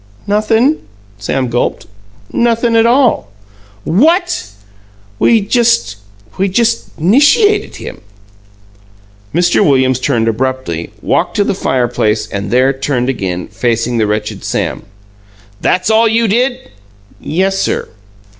[0.25, 0.77] "Nothin',"
[1.19, 1.85] Sam gulped;
[2.33, 3.27] "nothin' at all."
[3.83, 4.47] "What!"
[5.19, 5.97] "We just
[6.39, 8.01] we just 'nishiated him."
[9.31, 9.63] Mr.
[9.63, 14.81] Williams turned abruptly, walked to the fireplace, and there turned again, facing the wretched Sam.
[15.61, 16.71] "That's all you did?"
[17.21, 17.87] "Yes, sir."